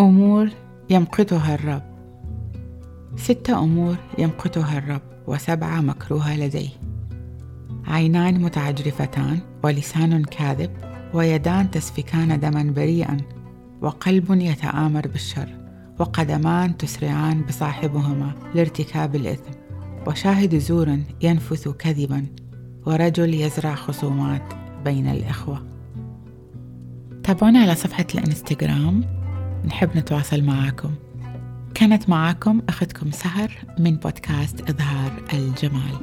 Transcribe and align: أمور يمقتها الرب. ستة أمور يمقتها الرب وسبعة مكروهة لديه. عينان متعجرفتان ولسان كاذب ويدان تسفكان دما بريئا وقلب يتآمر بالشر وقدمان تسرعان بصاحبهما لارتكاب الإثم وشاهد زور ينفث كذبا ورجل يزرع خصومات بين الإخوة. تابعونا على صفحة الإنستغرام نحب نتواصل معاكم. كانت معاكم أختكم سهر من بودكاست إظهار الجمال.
أمور 0.00 0.48
يمقتها 0.90 1.54
الرب. 1.54 1.82
ستة 3.16 3.58
أمور 3.58 3.96
يمقتها 4.18 4.78
الرب 4.78 5.02
وسبعة 5.26 5.80
مكروهة 5.80 6.36
لديه. 6.36 6.68
عينان 7.86 8.42
متعجرفتان 8.42 9.38
ولسان 9.62 10.24
كاذب 10.24 10.70
ويدان 11.14 11.70
تسفكان 11.70 12.40
دما 12.40 12.62
بريئا 12.62 13.16
وقلب 13.82 14.30
يتآمر 14.30 15.08
بالشر 15.08 15.48
وقدمان 15.98 16.76
تسرعان 16.76 17.42
بصاحبهما 17.42 18.32
لارتكاب 18.54 19.16
الإثم 19.16 19.50
وشاهد 20.06 20.58
زور 20.58 20.98
ينفث 21.22 21.68
كذبا 21.68 22.26
ورجل 22.86 23.34
يزرع 23.34 23.74
خصومات 23.74 24.42
بين 24.84 25.06
الإخوة. 25.06 25.62
تابعونا 27.22 27.58
على 27.58 27.74
صفحة 27.74 28.06
الإنستغرام 28.14 29.23
نحب 29.66 29.96
نتواصل 29.96 30.42
معاكم. 30.42 30.94
كانت 31.74 32.08
معاكم 32.08 32.62
أختكم 32.68 33.10
سهر 33.10 33.52
من 33.78 33.96
بودكاست 33.96 34.70
إظهار 34.70 35.12
الجمال. 35.32 35.98